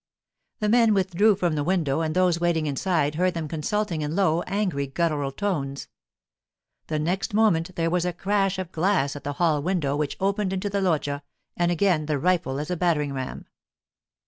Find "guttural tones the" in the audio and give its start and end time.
4.87-6.97